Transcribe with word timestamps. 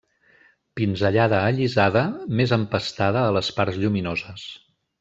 Pinzellada 0.79 1.41
allisada, 1.49 2.03
més 2.41 2.55
empastada 2.59 3.23
a 3.27 3.37
les 3.39 3.53
parts 3.61 3.79
lluminoses. 3.85 4.49